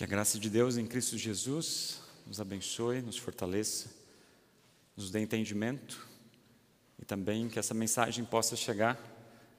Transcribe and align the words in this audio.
Que 0.00 0.04
a 0.04 0.06
graça 0.06 0.38
de 0.38 0.48
Deus 0.48 0.78
em 0.78 0.86
Cristo 0.86 1.18
Jesus 1.18 2.00
nos 2.26 2.40
abençoe, 2.40 3.02
nos 3.02 3.18
fortaleça, 3.18 3.90
nos 4.96 5.10
dê 5.10 5.20
entendimento 5.20 6.08
e 6.98 7.04
também 7.04 7.50
que 7.50 7.58
essa 7.58 7.74
mensagem 7.74 8.24
possa 8.24 8.56
chegar 8.56 8.98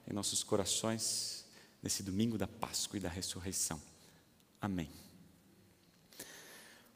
em 0.04 0.12
nossos 0.12 0.42
corações 0.42 1.44
nesse 1.80 2.02
domingo 2.02 2.36
da 2.36 2.48
Páscoa 2.48 2.96
e 2.96 3.00
da 3.00 3.08
ressurreição. 3.08 3.80
Amém. 4.60 4.90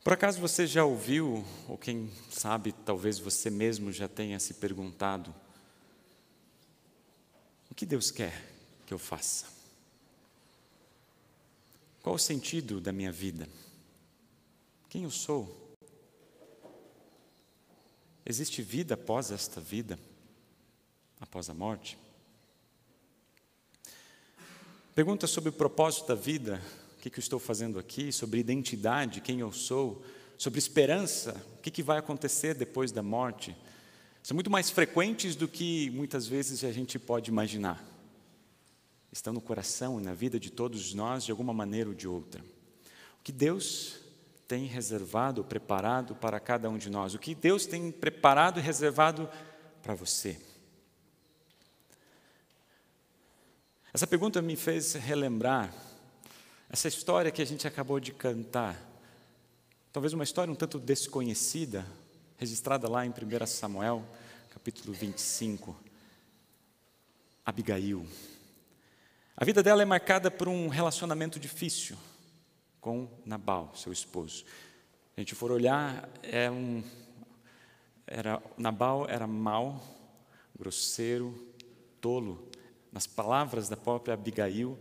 Por 0.02 0.12
acaso 0.12 0.40
você 0.40 0.66
já 0.66 0.84
ouviu, 0.84 1.46
ou 1.68 1.78
quem 1.78 2.10
sabe, 2.28 2.72
talvez 2.84 3.20
você 3.20 3.48
mesmo 3.48 3.93
já 3.93 4.08
tenha 4.08 4.40
se 4.40 4.54
perguntado: 4.54 5.32
o 7.71 7.76
que 7.76 7.86
Deus 7.86 8.10
quer 8.10 8.44
que 8.85 8.93
eu 8.93 8.99
faça? 8.99 9.55
Qual 12.06 12.14
o 12.14 12.20
sentido 12.20 12.80
da 12.80 12.92
minha 12.92 13.10
vida? 13.10 13.48
Quem 14.88 15.02
eu 15.02 15.10
sou? 15.10 15.74
Existe 18.24 18.62
vida 18.62 18.94
após 18.94 19.32
esta 19.32 19.60
vida? 19.60 19.98
Após 21.20 21.50
a 21.50 21.54
morte? 21.54 21.98
Pergunta 24.94 25.26
sobre 25.26 25.50
o 25.50 25.52
propósito 25.52 26.06
da 26.06 26.14
vida, 26.14 26.62
o 26.96 27.00
que, 27.00 27.08
eu 27.08 27.18
estou 27.18 27.40
fazendo 27.40 27.76
aqui, 27.76 28.12
sobre 28.12 28.38
identidade, 28.38 29.20
quem 29.20 29.40
eu 29.40 29.50
sou, 29.50 30.04
sobre 30.38 30.60
esperança, 30.60 31.32
o 31.58 31.60
que, 31.60 31.72
que 31.72 31.82
vai 31.82 31.98
acontecer 31.98 32.54
depois 32.54 32.92
da 32.92 33.02
morte, 33.02 33.56
são 34.22 34.36
muito 34.36 34.48
mais 34.48 34.70
frequentes 34.70 35.34
do 35.34 35.48
que 35.48 35.91
muitas 35.91 36.28
vezes 36.28 36.62
a 36.62 36.70
gente 36.70 37.00
pode 37.00 37.32
imaginar. 37.32 37.84
Estão 39.17 39.33
no 39.33 39.41
coração 39.41 39.98
e 39.98 40.05
na 40.05 40.12
vida 40.12 40.39
de 40.39 40.50
todos 40.50 40.92
nós 40.92 41.25
de 41.25 41.31
alguma 41.31 41.55
maneira 41.55 41.89
ou 41.89 41.95
de 41.95 42.06
outra. 42.06 42.45
O 43.19 43.22
que 43.25 43.33
Deus 43.33 43.97
tem 44.47 44.67
reservado, 44.67 45.42
preparado 45.42 46.14
para 46.14 46.39
cada 46.39 46.69
um 46.69 46.77
de 46.77 46.91
nós, 46.91 47.14
o 47.14 47.19
que 47.19 47.34
Deus 47.34 47.64
tem 47.64 47.91
preparado 47.91 48.61
e 48.61 48.62
reservado 48.62 49.27
para 49.83 49.94
você. 49.94 50.39
Essa 53.91 54.06
pergunta 54.06 54.42
me 54.42 54.55
fez 54.55 54.92
relembrar 54.92 55.72
essa 56.69 56.87
história 56.87 57.31
que 57.31 57.41
a 57.41 57.47
gente 57.47 57.67
acabou 57.67 57.98
de 57.98 58.12
cantar. 58.12 58.78
Talvez 59.94 60.12
uma 60.12 60.25
história 60.25 60.53
um 60.53 60.55
tanto 60.55 60.78
desconhecida, 60.78 61.87
registrada 62.37 62.87
lá 62.87 63.06
em 63.06 63.09
1 63.09 63.47
Samuel, 63.47 64.06
capítulo 64.50 64.92
25. 64.92 65.75
Abigail. 67.47 68.06
A 69.38 69.44
vida 69.44 69.62
dela 69.62 69.82
é 69.82 69.84
marcada 69.84 70.30
por 70.30 70.48
um 70.48 70.68
relacionamento 70.68 71.38
difícil 71.38 71.94
com 72.80 73.06
Nabal, 73.22 73.70
seu 73.76 73.92
esposo. 73.92 74.46
A 75.14 75.20
gente 75.20 75.34
for 75.34 75.52
olhar, 75.52 76.08
é 76.22 76.50
um, 76.50 76.82
era, 78.06 78.42
Nabal 78.56 79.06
era 79.06 79.26
mau, 79.26 79.82
grosseiro, 80.58 81.34
tolo, 82.00 82.48
nas 82.90 83.06
palavras 83.06 83.68
da 83.68 83.76
própria 83.76 84.14
Abigail, 84.14 84.78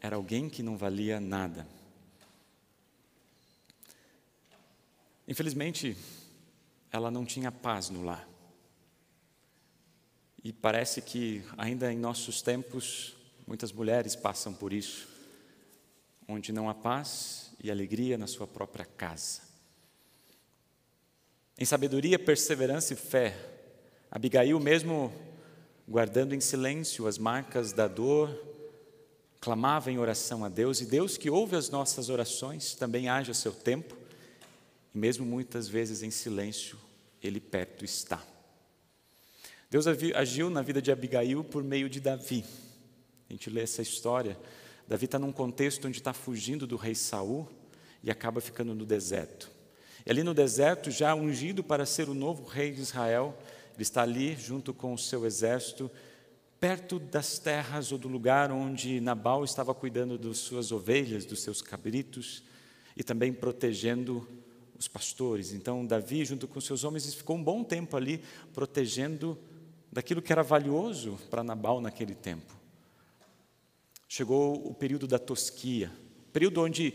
era 0.00 0.16
alguém 0.16 0.48
que 0.48 0.62
não 0.62 0.78
valia 0.78 1.20
nada. 1.20 1.66
Infelizmente, 5.28 5.94
ela 6.90 7.10
não 7.10 7.26
tinha 7.26 7.52
paz 7.52 7.90
no 7.90 8.02
lar. 8.02 8.26
E 10.42 10.54
parece 10.54 11.02
que 11.02 11.44
ainda 11.58 11.92
em 11.92 11.98
nossos 11.98 12.40
tempos, 12.40 13.19
muitas 13.50 13.72
mulheres 13.72 14.14
passam 14.14 14.54
por 14.54 14.72
isso, 14.72 15.08
onde 16.28 16.52
não 16.52 16.70
há 16.70 16.74
paz 16.74 17.50
e 17.60 17.68
alegria 17.68 18.16
na 18.16 18.28
sua 18.28 18.46
própria 18.46 18.84
casa. 18.84 19.40
Em 21.58 21.64
sabedoria, 21.64 22.16
perseverança 22.16 22.92
e 22.92 22.96
fé, 22.96 23.36
Abigail, 24.08 24.60
mesmo 24.60 25.12
guardando 25.88 26.32
em 26.32 26.38
silêncio 26.38 27.08
as 27.08 27.18
marcas 27.18 27.72
da 27.72 27.88
dor, 27.88 28.30
clamava 29.40 29.90
em 29.90 29.98
oração 29.98 30.44
a 30.44 30.48
Deus, 30.48 30.80
e 30.80 30.86
Deus 30.86 31.16
que 31.16 31.28
ouve 31.28 31.56
as 31.56 31.70
nossas 31.70 32.08
orações 32.08 32.76
também 32.76 33.08
age 33.08 33.32
a 33.32 33.34
seu 33.34 33.52
tempo, 33.52 33.96
e 34.94 34.96
mesmo 34.96 35.26
muitas 35.26 35.66
vezes 35.66 36.04
em 36.04 36.10
silêncio, 36.12 36.78
Ele 37.20 37.40
perto 37.40 37.84
está. 37.84 38.22
Deus 39.68 39.88
agiu 39.88 40.48
na 40.50 40.62
vida 40.62 40.80
de 40.80 40.92
Abigail 40.92 41.42
por 41.42 41.64
meio 41.64 41.90
de 41.90 41.98
Davi. 41.98 42.44
A 43.30 43.32
gente 43.32 43.48
lê 43.48 43.62
essa 43.62 43.80
história. 43.80 44.36
Davi 44.88 45.04
está 45.04 45.16
num 45.16 45.30
contexto 45.30 45.86
onde 45.86 45.98
está 45.98 46.12
fugindo 46.12 46.66
do 46.66 46.74
rei 46.74 46.96
Saul 46.96 47.48
e 48.02 48.10
acaba 48.10 48.40
ficando 48.40 48.74
no 48.74 48.84
deserto. 48.84 49.48
E 50.04 50.10
ali 50.10 50.24
no 50.24 50.34
deserto, 50.34 50.90
já 50.90 51.14
ungido 51.14 51.62
para 51.62 51.86
ser 51.86 52.08
o 52.08 52.14
novo 52.14 52.44
rei 52.44 52.72
de 52.72 52.80
Israel, 52.80 53.38
ele 53.74 53.82
está 53.82 54.02
ali 54.02 54.34
junto 54.34 54.74
com 54.74 54.92
o 54.92 54.98
seu 54.98 55.24
exército, 55.24 55.88
perto 56.58 56.98
das 56.98 57.38
terras 57.38 57.92
ou 57.92 57.98
do 57.98 58.08
lugar 58.08 58.50
onde 58.50 59.00
Nabal 59.00 59.44
estava 59.44 59.72
cuidando 59.72 60.18
das 60.18 60.38
suas 60.38 60.72
ovelhas, 60.72 61.24
dos 61.24 61.40
seus 61.40 61.62
cabritos 61.62 62.42
e 62.96 63.04
também 63.04 63.32
protegendo 63.32 64.28
os 64.76 64.88
pastores. 64.88 65.52
Então, 65.52 65.86
Davi, 65.86 66.24
junto 66.24 66.48
com 66.48 66.60
seus 66.60 66.82
homens, 66.82 67.14
ficou 67.14 67.36
um 67.36 67.44
bom 67.44 67.62
tempo 67.62 67.96
ali 67.96 68.20
protegendo 68.52 69.38
daquilo 69.92 70.20
que 70.20 70.32
era 70.32 70.42
valioso 70.42 71.16
para 71.30 71.44
Nabal 71.44 71.80
naquele 71.80 72.16
tempo. 72.16 72.59
Chegou 74.12 74.66
o 74.66 74.74
período 74.74 75.06
da 75.06 75.20
tosquia, 75.20 75.88
período 76.32 76.60
onde 76.60 76.94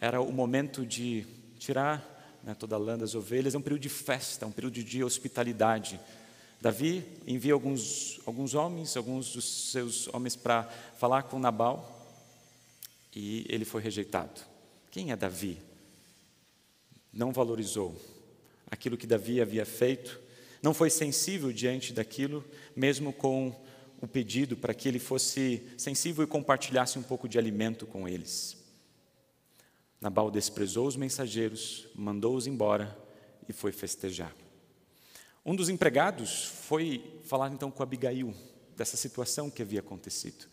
era 0.00 0.22
o 0.22 0.32
momento 0.32 0.86
de 0.86 1.26
tirar 1.58 2.40
né, 2.42 2.54
toda 2.54 2.76
a 2.76 2.78
lã 2.78 2.96
das 2.96 3.14
ovelhas, 3.14 3.54
é 3.54 3.58
um 3.58 3.60
período 3.60 3.82
de 3.82 3.90
festa, 3.90 4.46
um 4.46 4.50
período 4.50 4.82
de 4.82 5.04
hospitalidade. 5.04 6.00
Davi 6.58 7.04
envia 7.26 7.52
alguns, 7.52 8.20
alguns 8.24 8.54
homens, 8.54 8.96
alguns 8.96 9.34
dos 9.34 9.70
seus 9.70 10.08
homens 10.14 10.34
para 10.34 10.62
falar 10.96 11.24
com 11.24 11.38
Nabal, 11.38 12.08
e 13.14 13.44
ele 13.46 13.66
foi 13.66 13.82
rejeitado. 13.82 14.40
Quem 14.90 15.12
é 15.12 15.16
Davi? 15.16 15.58
Não 17.12 17.32
valorizou 17.32 17.94
aquilo 18.70 18.96
que 18.96 19.06
Davi 19.06 19.42
havia 19.42 19.66
feito, 19.66 20.18
não 20.62 20.72
foi 20.72 20.88
sensível 20.88 21.52
diante 21.52 21.92
daquilo, 21.92 22.42
mesmo 22.74 23.12
com 23.12 23.54
o 24.00 24.08
pedido 24.08 24.56
para 24.56 24.74
que 24.74 24.88
ele 24.88 24.98
fosse 24.98 25.62
sensível 25.76 26.24
e 26.24 26.26
compartilhasse 26.26 26.98
um 26.98 27.02
pouco 27.02 27.28
de 27.28 27.38
alimento 27.38 27.86
com 27.86 28.08
eles. 28.08 28.56
Nabal 30.00 30.30
desprezou 30.30 30.86
os 30.86 30.96
mensageiros, 30.96 31.86
mandou-os 31.94 32.46
embora 32.46 32.96
e 33.48 33.52
foi 33.52 33.70
festejar. 33.72 34.34
Um 35.44 35.54
dos 35.54 35.68
empregados 35.68 36.44
foi 36.44 37.20
falar 37.24 37.50
então 37.52 37.70
com 37.70 37.82
Abigail 37.82 38.34
dessa 38.76 38.96
situação 38.96 39.50
que 39.50 39.60
havia 39.60 39.80
acontecido. 39.80 40.46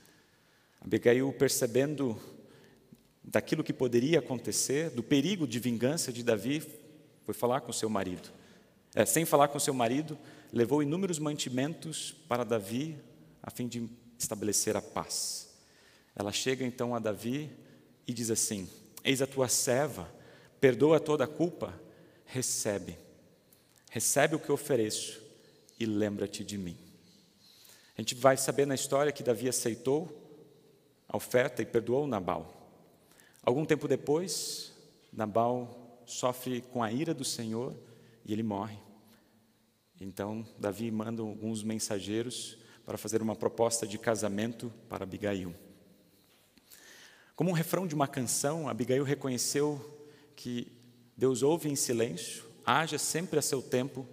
Abigail, 0.81 1.31
percebendo 1.33 2.19
daquilo 3.23 3.63
que 3.63 3.73
poderia 3.73 4.19
acontecer, 4.19 4.89
do 4.89 5.03
perigo 5.03 5.47
de 5.47 5.59
vingança 5.59 6.11
de 6.11 6.23
Davi, 6.23 6.63
foi 7.23 7.33
falar 7.33 7.61
com 7.61 7.71
seu 7.71 7.89
marido. 7.89 8.29
É, 8.95 9.05
sem 9.05 9.25
falar 9.25 9.49
com 9.49 9.59
seu 9.59 9.73
marido, 9.73 10.17
levou 10.51 10.81
inúmeros 10.81 11.19
mantimentos 11.19 12.15
para 12.27 12.43
Davi 12.43 12.97
a 13.41 13.49
fim 13.49 13.67
de 13.67 13.89
estabelecer 14.17 14.75
a 14.75 14.81
paz. 14.81 15.49
Ela 16.15 16.31
chega 16.31 16.65
então 16.65 16.95
a 16.95 16.99
Davi 16.99 17.51
e 18.07 18.13
diz 18.13 18.31
assim: 18.31 18.69
Eis 19.03 19.21
a 19.21 19.27
tua 19.27 19.47
serva, 19.47 20.11
perdoa 20.59 20.99
toda 20.99 21.23
a 21.23 21.27
culpa, 21.27 21.73
recebe. 22.25 22.97
Recebe 23.89 24.35
o 24.35 24.39
que 24.39 24.51
ofereço 24.51 25.21
e 25.79 25.85
lembra-te 25.85 26.43
de 26.43 26.57
mim. 26.57 26.77
A 27.97 28.01
gente 28.01 28.15
vai 28.15 28.37
saber 28.37 28.67
na 28.67 28.75
história 28.75 29.11
que 29.11 29.23
Davi 29.23 29.49
aceitou 29.49 30.23
a 31.07 31.17
oferta 31.17 31.61
e 31.61 31.65
perdoou 31.65 32.05
Nabal. 32.05 32.53
Algum 33.41 33.65
tempo 33.65 33.87
depois, 33.87 34.73
Nabal 35.11 36.01
sofre 36.05 36.61
com 36.61 36.83
a 36.83 36.91
ira 36.91 37.13
do 37.13 37.23
Senhor 37.23 37.75
e 38.25 38.33
ele 38.33 38.43
morre. 38.43 38.77
Então, 39.99 40.45
Davi 40.59 40.91
manda 40.91 41.21
alguns 41.21 41.63
mensageiros 41.63 42.57
para 42.87 42.97
fazer 42.97 43.21
uma 43.21 43.35
proposta 43.35 43.85
de 43.85 43.97
casamento 43.97 44.71
para 44.87 45.03
Abigail. 45.03 45.53
Como 47.35 47.49
um 47.49 47.53
refrão 47.53 47.85
de 47.85 47.93
uma 47.93 48.07
canção, 48.07 48.69
Abigail 48.69 49.03
reconheceu 49.03 50.07
que 50.37 50.71
Deus 51.17 51.43
ouve 51.43 51.67
em 51.67 51.75
silêncio, 51.75 52.45
haja 52.65 52.97
sempre 52.97 53.37
a 53.37 53.41
seu 53.41 53.61
tempo, 53.61 54.07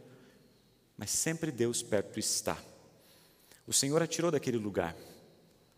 mas 0.97 1.11
sempre 1.11 1.53
Deus 1.53 1.85
perto 1.85 2.19
está. 2.19 2.59
O 3.65 3.73
Senhor 3.73 4.03
a 4.03 4.09
tirou 4.09 4.32
daquele 4.32 4.59
lugar, 4.59 4.97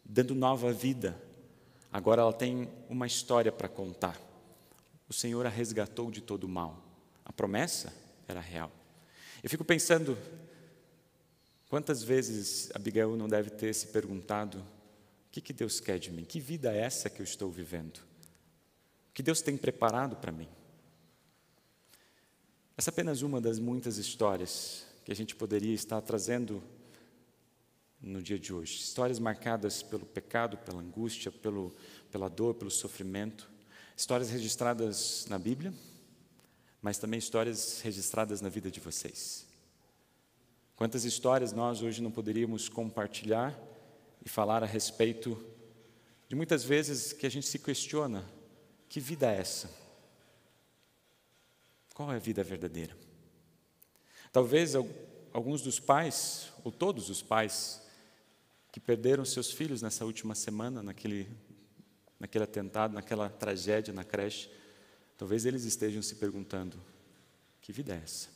dando 0.03 0.35
nova 0.35 0.73
vida. 0.73 1.23
Agora 1.93 2.23
ela 2.23 2.33
tem 2.33 2.67
uma 2.89 3.07
história 3.07 3.53
para 3.53 3.69
contar. 3.69 4.19
O 5.07 5.13
Senhor 5.13 5.45
a 5.45 5.51
resgatou 5.51 6.11
de 6.11 6.23
todo 6.23 6.45
o 6.45 6.49
mal. 6.49 6.83
A 7.27 7.33
promessa 7.33 7.93
era 8.27 8.41
real. 8.41 8.73
Eu 9.43 9.51
fico 9.51 9.67
pensando, 9.67 10.17
quantas 11.69 12.03
vezes 12.03 12.71
Abigail 12.75 13.17
não 13.17 13.29
deve 13.29 13.51
ter 13.51 13.75
se 13.75 13.89
perguntado 13.89 14.65
que, 15.37 15.41
que 15.41 15.53
Deus 15.53 15.81
quer 15.81 15.99
de 15.99 16.11
mim? 16.11 16.25
Que 16.25 16.41
vida 16.41 16.73
é 16.73 16.79
essa 16.79 17.11
que 17.11 17.21
eu 17.21 17.25
estou 17.25 17.51
vivendo? 17.51 17.99
O 17.99 19.13
que 19.13 19.23
Deus 19.23 19.43
tem 19.43 19.55
preparado 19.55 20.17
para 20.17 20.33
mim. 20.33 20.49
Essa 22.75 22.89
é 22.89 22.93
apenas 22.93 23.21
uma 23.21 23.39
das 23.39 23.59
muitas 23.59 23.99
histórias 23.99 24.87
que 25.05 25.13
a 25.13 25.15
gente 25.15 25.35
poderia 25.37 25.75
estar 25.75 26.01
trazendo 26.01 26.63
no 28.01 28.23
dia 28.23 28.39
de 28.39 28.53
hoje. 28.53 28.79
Histórias 28.79 29.19
marcadas 29.19 29.83
pelo 29.83 30.07
pecado, 30.07 30.57
pela 30.57 30.81
angústia, 30.81 31.31
pelo, 31.31 31.75
pela 32.11 32.29
dor, 32.29 32.55
pelo 32.55 32.71
sofrimento. 32.71 33.51
Histórias 33.95 34.31
registradas 34.31 35.27
na 35.29 35.39
Bíblia, 35.39 35.73
mas 36.81 36.97
também 36.97 37.19
histórias 37.19 37.83
registradas 37.83 38.41
na 38.41 38.49
vida 38.49 38.71
de 38.71 38.81
vocês. 38.81 39.47
Quantas 40.77 41.07
histórias 41.07 41.53
nós 41.53 41.81
hoje 41.81 42.03
não 42.03 42.11
poderíamos 42.11 42.69
compartilhar 42.69 43.59
e 44.23 44.29
falar 44.29 44.63
a 44.63 44.67
respeito 44.67 45.43
de 46.29 46.37
muitas 46.37 46.63
vezes 46.63 47.15
que 47.15 47.27
a 47.27 47.31
gente 47.31 47.47
se 47.47 47.59
questiona: 47.59 48.23
que 48.87 49.01
vida 49.01 49.33
é 49.33 49.39
essa? 49.39 49.71
Qual 51.95 52.13
é 52.13 52.17
a 52.17 52.19
vida 52.19 52.45
verdadeira? 52.45 52.95
Talvez 54.31 54.75
alguns 55.33 55.63
dos 55.63 55.81
pais, 55.81 56.53
ou 56.63 56.71
todos 56.71 57.09
os 57.09 57.23
pais, 57.23 57.81
que 58.71 58.79
perderam 58.79 59.25
seus 59.25 59.51
filhos 59.51 59.81
nessa 59.81 60.05
última 60.05 60.35
semana, 60.35 60.83
naquele, 60.83 61.27
naquele 62.21 62.45
atentado, 62.45 62.93
naquela 62.93 63.31
tragédia 63.31 63.95
na 63.95 64.05
creche, 64.05 64.51
talvez 65.17 65.47
eles 65.47 65.65
estejam 65.65 66.03
se 66.03 66.17
perguntando: 66.17 66.79
que 67.63 67.73
vida 67.73 67.95
é 67.95 68.03
essa? 68.05 68.36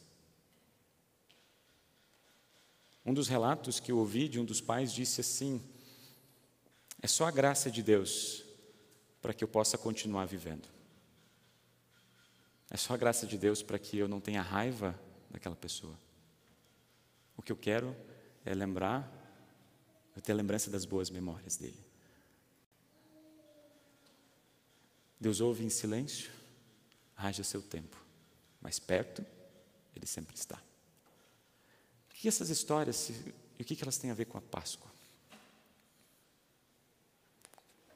Um 3.04 3.14
dos 3.14 3.28
relatos 3.28 3.80
que 3.80 3.90
eu 3.90 3.98
ouvi 3.98 4.28
de 4.28 4.38
um 4.38 4.44
dos 4.44 4.60
pais 4.60 4.92
disse 4.92 5.20
assim: 5.20 5.62
é 7.02 7.06
só 7.06 7.26
a 7.26 7.30
graça 7.30 7.70
de 7.70 7.82
Deus 7.82 8.44
para 9.22 9.32
que 9.32 9.42
eu 9.42 9.48
possa 9.48 9.78
continuar 9.78 10.26
vivendo. 10.26 10.68
É 12.70 12.76
só 12.76 12.94
a 12.94 12.96
graça 12.96 13.26
de 13.26 13.36
Deus 13.36 13.62
para 13.62 13.78
que 13.78 13.98
eu 13.98 14.06
não 14.06 14.20
tenha 14.20 14.42
raiva 14.42 14.98
daquela 15.30 15.56
pessoa. 15.56 15.98
O 17.36 17.42
que 17.42 17.50
eu 17.50 17.56
quero 17.56 17.96
é 18.44 18.54
lembrar, 18.54 19.10
eu 20.14 20.22
ter 20.22 20.32
a 20.32 20.34
lembrança 20.36 20.70
das 20.70 20.84
boas 20.84 21.10
memórias 21.10 21.56
dele. 21.56 21.82
Deus 25.18 25.40
ouve 25.40 25.64
em 25.64 25.70
silêncio, 25.70 26.30
haja 27.16 27.42
seu 27.42 27.60
tempo, 27.60 27.96
mas 28.60 28.78
perto 28.78 29.24
ele 29.94 30.06
sempre 30.06 30.34
está. 30.34 30.62
Que 32.20 32.28
essas 32.28 32.50
histórias 32.50 33.10
e 33.58 33.62
o 33.62 33.64
que 33.64 33.82
elas 33.82 33.98
têm 33.98 34.10
a 34.10 34.14
ver 34.14 34.26
com 34.26 34.38
a 34.38 34.40
Páscoa? 34.40 34.90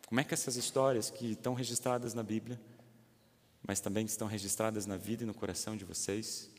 Como 0.07 0.21
é 0.21 0.25
que 0.25 0.35
essas 0.35 0.57
histórias 0.57 1.11
que 1.11 1.33
estão 1.33 1.55
registradas 1.55 2.15
na 2.15 2.23
Bíblia 2.23 2.61
mas 3.67 3.81
também 3.81 4.05
estão 4.05 4.29
registradas 4.29 4.85
na 4.85 4.99
vida 4.99 5.23
e 5.23 5.27
no 5.27 5.33
coração 5.33 5.75
de 5.75 5.85
vocês, 5.85 6.51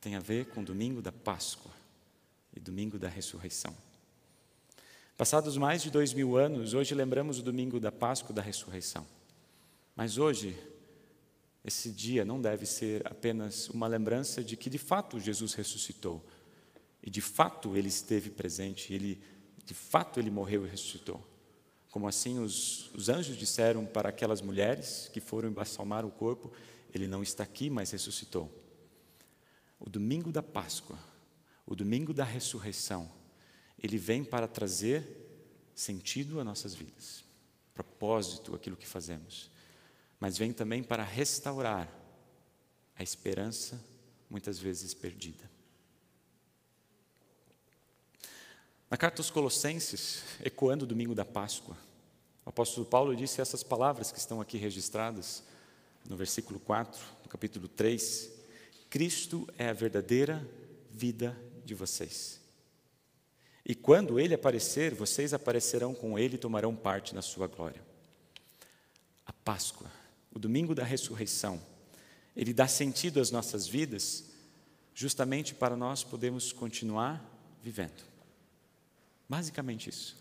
tem 0.00 0.16
a 0.16 0.20
ver 0.20 0.46
com 0.46 0.62
o 0.62 0.64
domingo 0.64 1.00
da 1.00 1.12
Páscoa 1.12 1.70
e 2.54 2.58
domingo 2.58 2.98
da 2.98 3.08
ressurreição. 3.08 3.74
Passados 5.16 5.56
mais 5.56 5.82
de 5.82 5.90
dois 5.90 6.12
mil 6.12 6.36
anos, 6.36 6.74
hoje 6.74 6.94
lembramos 6.94 7.38
o 7.38 7.42
domingo 7.42 7.78
da 7.78 7.92
Páscoa 7.92 8.34
da 8.34 8.42
ressurreição. 8.42 9.06
Mas 9.94 10.18
hoje, 10.18 10.58
esse 11.64 11.90
dia 11.90 12.24
não 12.24 12.40
deve 12.40 12.64
ser 12.64 13.06
apenas 13.06 13.68
uma 13.68 13.86
lembrança 13.86 14.42
de 14.42 14.56
que 14.56 14.70
de 14.70 14.78
fato 14.78 15.20
Jesus 15.20 15.54
ressuscitou 15.54 16.24
e 17.02 17.10
de 17.10 17.20
fato 17.20 17.76
ele 17.76 17.88
esteve 17.88 18.30
presente, 18.30 18.92
ele 18.92 19.20
de 19.64 19.74
fato 19.74 20.18
ele 20.18 20.30
morreu 20.30 20.66
e 20.66 20.68
ressuscitou. 20.70 21.24
Como 21.90 22.06
assim 22.06 22.38
os, 22.38 22.90
os 22.94 23.08
anjos 23.08 23.36
disseram 23.36 23.84
para 23.84 24.08
aquelas 24.08 24.40
mulheres 24.40 25.10
que 25.12 25.20
foram 25.20 25.48
embalsamar 25.48 26.04
o 26.06 26.10
corpo: 26.10 26.52
Ele 26.94 27.06
não 27.06 27.22
está 27.22 27.42
aqui, 27.42 27.68
mas 27.68 27.90
ressuscitou. 27.90 28.50
O 29.78 29.88
domingo 29.90 30.30
da 30.30 30.42
Páscoa, 30.42 30.98
o 31.66 31.74
domingo 31.74 32.14
da 32.14 32.24
ressurreição, 32.24 33.10
ele 33.82 33.98
vem 33.98 34.22
para 34.22 34.46
trazer 34.46 35.04
sentido 35.74 36.38
às 36.38 36.44
nossas 36.44 36.74
vidas, 36.74 37.24
propósito 37.72 38.54
aquilo 38.54 38.76
que 38.76 38.86
fazemos, 38.86 39.50
mas 40.20 40.36
vem 40.36 40.52
também 40.52 40.82
para 40.82 41.02
restaurar 41.02 41.88
a 42.94 43.02
esperança 43.02 43.82
muitas 44.28 44.58
vezes 44.58 44.92
perdida. 44.92 45.50
Na 48.90 48.96
carta 48.96 49.20
aos 49.20 49.30
Colossenses, 49.30 50.22
ecoando 50.44 50.84
o 50.84 50.88
domingo 50.88 51.14
da 51.14 51.24
Páscoa, 51.24 51.76
o 52.44 52.50
apóstolo 52.50 52.84
Paulo 52.84 53.16
disse 53.16 53.40
essas 53.40 53.62
palavras 53.62 54.12
que 54.12 54.18
estão 54.18 54.40
aqui 54.40 54.58
registradas 54.58 55.42
no 56.08 56.16
versículo 56.16 56.60
4, 56.60 57.00
no 57.22 57.28
capítulo 57.28 57.68
3: 57.68 58.30
Cristo 58.90 59.48
é 59.56 59.68
a 59.68 59.72
verdadeira 59.72 60.46
vida 60.90 61.36
de 61.64 61.74
vocês. 61.74 62.40
E 63.64 63.74
quando 63.74 64.18
ele 64.18 64.34
aparecer, 64.34 64.92
vocês 64.94 65.32
aparecerão 65.32 65.94
com 65.94 66.18
ele 66.18 66.34
e 66.34 66.38
tomarão 66.38 66.74
parte 66.74 67.14
na 67.14 67.22
sua 67.22 67.46
glória. 67.46 67.80
A 69.24 69.32
Páscoa, 69.32 69.88
o 70.32 70.38
domingo 70.38 70.74
da 70.74 70.84
ressurreição, 70.84 71.60
ele 72.36 72.52
dá 72.52 72.66
sentido 72.68 73.20
às 73.20 73.30
nossas 73.30 73.66
vidas, 73.66 74.24
justamente 74.94 75.54
para 75.54 75.76
nós 75.76 76.04
podermos 76.04 76.52
continuar 76.52 77.24
vivendo. 77.62 78.04
Basicamente 79.28 79.88
isso. 79.88 80.16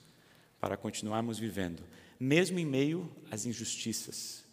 Para 0.59 0.75
continuarmos 0.75 1.39
vivendo, 1.39 1.81
mesmo 2.19 2.59
em 2.59 2.65
meio 2.65 3.09
às 3.31 3.45
injustiças 3.45 4.43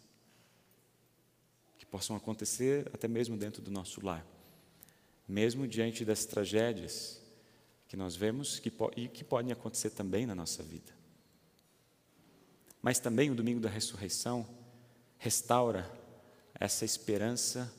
que 1.77 1.85
possam 1.85 2.15
acontecer 2.15 2.89
até 2.93 3.07
mesmo 3.07 3.35
dentro 3.35 3.61
do 3.61 3.69
nosso 3.69 4.03
lar, 4.05 4.25
mesmo 5.27 5.67
diante 5.67 6.05
das 6.05 6.25
tragédias 6.25 7.21
que 7.87 7.97
nós 7.97 8.15
vemos 8.15 8.59
que, 8.59 8.71
e 8.95 9.07
que 9.07 9.23
podem 9.23 9.51
acontecer 9.51 9.89
também 9.89 10.25
na 10.25 10.35
nossa 10.35 10.63
vida. 10.63 10.95
Mas 12.81 12.99
também 12.99 13.29
o 13.29 13.35
domingo 13.35 13.59
da 13.59 13.69
ressurreição 13.69 14.47
restaura 15.17 15.89
essa 16.59 16.85
esperança 16.85 17.71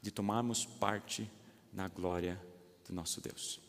de 0.00 0.10
tomarmos 0.10 0.64
parte 0.64 1.30
na 1.72 1.88
glória 1.88 2.40
do 2.86 2.94
nosso 2.94 3.20
Deus. 3.20 3.60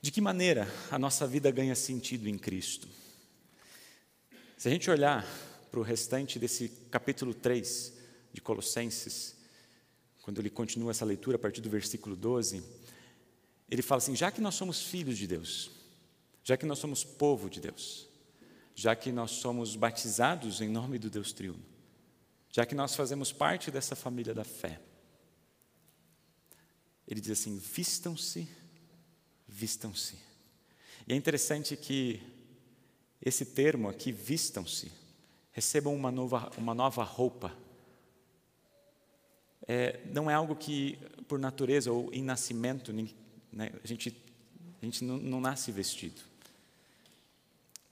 De 0.00 0.10
que 0.10 0.20
maneira 0.20 0.66
a 0.90 0.98
nossa 0.98 1.26
vida 1.26 1.50
ganha 1.50 1.74
sentido 1.74 2.28
em 2.28 2.36
Cristo? 2.36 2.88
Se 4.58 4.68
a 4.68 4.70
gente 4.70 4.90
olhar 4.90 5.24
para 5.70 5.80
o 5.80 5.82
restante 5.82 6.38
desse 6.38 6.68
capítulo 6.90 7.32
3 7.32 7.92
de 8.32 8.40
Colossenses, 8.40 9.36
quando 10.22 10.40
ele 10.40 10.50
continua 10.50 10.90
essa 10.90 11.04
leitura 11.04 11.36
a 11.36 11.38
partir 11.38 11.60
do 11.60 11.70
versículo 11.70 12.16
12, 12.16 12.62
ele 13.70 13.82
fala 13.82 13.98
assim: 13.98 14.14
já 14.14 14.30
que 14.30 14.40
nós 14.40 14.54
somos 14.54 14.82
filhos 14.82 15.16
de 15.16 15.26
Deus, 15.26 15.70
já 16.44 16.56
que 16.56 16.66
nós 16.66 16.78
somos 16.78 17.04
povo 17.04 17.48
de 17.48 17.60
Deus, 17.60 18.08
já 18.74 18.96
que 18.96 19.12
nós 19.12 19.32
somos 19.32 19.76
batizados 19.76 20.60
em 20.60 20.68
nome 20.68 20.98
do 20.98 21.10
Deus 21.10 21.32
triuno, 21.32 21.62
já 22.50 22.66
que 22.66 22.74
nós 22.74 22.94
fazemos 22.94 23.32
parte 23.32 23.70
dessa 23.70 23.96
família 23.96 24.34
da 24.34 24.44
fé, 24.44 24.80
ele 27.06 27.20
diz 27.20 27.38
assim: 27.38 27.58
vistam-se 27.58 28.48
vistam-se. 29.52 30.16
E 31.06 31.12
é 31.12 31.16
interessante 31.16 31.76
que 31.76 32.22
esse 33.20 33.44
termo 33.44 33.88
aqui, 33.88 34.10
vistam-se, 34.10 34.90
recebam 35.52 35.94
uma 35.94 36.10
nova, 36.10 36.50
uma 36.56 36.74
nova 36.74 37.04
roupa. 37.04 37.56
É, 39.68 40.00
não 40.12 40.30
é 40.30 40.34
algo 40.34 40.56
que, 40.56 40.98
por 41.28 41.38
natureza 41.38 41.92
ou 41.92 42.12
em 42.12 42.22
nascimento, 42.22 42.92
né, 42.92 43.72
a 43.82 43.86
gente, 43.86 44.16
a 44.80 44.84
gente 44.84 45.04
não, 45.04 45.18
não 45.18 45.40
nasce 45.40 45.70
vestido. 45.70 46.20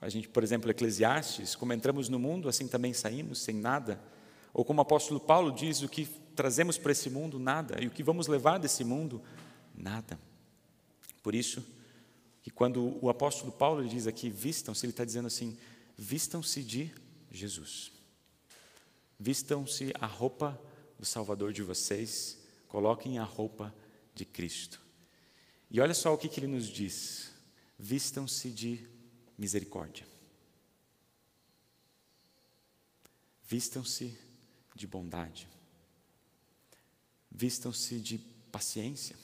A 0.00 0.09
gente, 0.09 0.28
por 0.28 0.42
exemplo, 0.42 0.71
Eclesiastes, 0.71 1.54
como 1.54 1.73
entramos 1.73 2.09
no 2.09 2.19
mundo, 2.19 2.49
assim 2.49 2.66
também 2.66 2.95
saímos, 2.95 3.40
sem 3.40 3.54
nada. 3.54 4.00
Ou 4.52 4.64
como 4.64 4.80
o 4.80 4.83
apóstolo 4.83 5.21
Paulo 5.21 5.52
diz, 5.52 5.83
o 5.83 5.88
que 5.88 6.07
trazemos 6.35 6.78
para 6.78 6.92
esse 6.92 7.11
mundo, 7.11 7.38
nada. 7.38 7.83
E 7.83 7.87
o 7.87 7.90
que 7.90 8.02
vamos 8.02 8.26
levar 8.26 8.59
desse 8.59 8.83
mundo, 8.83 9.23
nada. 9.75 10.19
Por 11.23 11.35
isso, 11.35 11.64
que 12.42 12.50
quando 12.50 12.99
o 13.04 13.11
apóstolo 13.11 13.52
Paulo 13.52 13.87
diz 13.87 14.07
aqui, 14.07 14.30
vistam-se, 14.30 14.87
ele 14.87 14.92
está 14.92 15.04
dizendo 15.04 15.26
assim: 15.26 15.59
vistam-se 15.97 16.62
de 16.62 16.92
Jesus. 17.30 17.92
Vistam-se 19.19 19.92
a 20.00 20.07
roupa 20.07 20.59
do 20.99 21.04
Salvador 21.04 21.52
de 21.52 21.62
vocês, 21.62 22.38
coloquem 22.69 23.19
a 23.19 23.25
roupa 23.25 23.75
de 24.14 24.25
Cristo. 24.25 24.80
E 25.71 25.80
olha 25.80 25.95
só 25.95 26.14
o 26.14 26.19
que, 26.19 26.28
que 26.28 26.40
ele 26.40 26.47
nos 26.47 26.66
diz: 26.66 27.30
vistam-se 27.78 28.50
de 28.50 28.88
misericórdia. 29.41 30.07
Vistam-se 33.43 34.17
de 34.77 34.87
bondade. 34.87 35.49
Vistam-se 37.33 37.99
de 37.99 38.19
paciência 38.53 39.17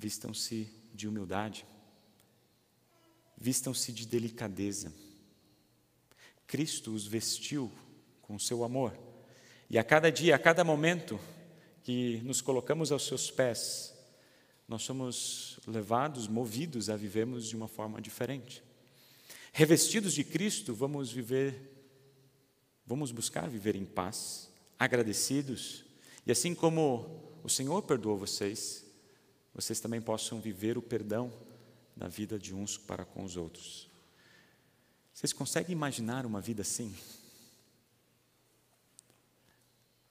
vistam-se 0.00 0.66
de 0.94 1.06
humildade, 1.06 1.66
vistam-se 3.36 3.92
de 3.92 4.06
delicadeza. 4.06 4.90
Cristo 6.46 6.94
os 6.94 7.06
vestiu 7.06 7.70
com 8.22 8.38
seu 8.38 8.64
amor. 8.64 8.98
E 9.68 9.78
a 9.78 9.84
cada 9.84 10.10
dia, 10.10 10.34
a 10.34 10.38
cada 10.38 10.64
momento 10.64 11.20
que 11.82 12.16
nos 12.24 12.40
colocamos 12.40 12.90
aos 12.90 13.06
seus 13.06 13.30
pés, 13.30 13.94
nós 14.70 14.84
somos 14.84 15.58
levados, 15.66 16.28
movidos 16.28 16.88
a 16.88 16.96
vivermos 16.96 17.48
de 17.48 17.56
uma 17.56 17.66
forma 17.66 18.00
diferente. 18.00 18.62
Revestidos 19.52 20.14
de 20.14 20.22
Cristo, 20.22 20.72
vamos 20.72 21.10
viver, 21.10 21.72
vamos 22.86 23.10
buscar 23.10 23.48
viver 23.48 23.74
em 23.74 23.84
paz, 23.84 24.48
agradecidos, 24.78 25.84
e 26.24 26.30
assim 26.30 26.54
como 26.54 27.20
o 27.42 27.48
Senhor 27.48 27.82
perdoou 27.82 28.16
vocês, 28.16 28.86
vocês 29.52 29.80
também 29.80 30.00
possam 30.00 30.40
viver 30.40 30.78
o 30.78 30.82
perdão 30.82 31.32
na 31.96 32.06
vida 32.06 32.38
de 32.38 32.54
uns 32.54 32.78
para 32.78 33.04
com 33.04 33.24
os 33.24 33.36
outros. 33.36 33.90
Vocês 35.12 35.32
conseguem 35.32 35.72
imaginar 35.72 36.24
uma 36.24 36.40
vida 36.40 36.62
assim? 36.62 36.94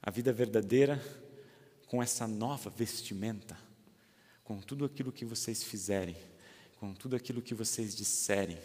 A 0.02 0.12
vida 0.12 0.34
verdadeira 0.34 1.02
com 1.88 2.04
essa 2.04 2.28
nova 2.28 2.70
vestimenta, 2.70 3.69
com 4.50 4.60
tudo 4.60 4.84
aquilo 4.84 5.12
que 5.12 5.24
vocês 5.24 5.62
fizerem, 5.62 6.18
com 6.80 6.92
tudo 6.96 7.16
aquilo 7.16 7.40
que 7.40 7.54
vocês 7.54 7.96
disserem, 7.96 8.58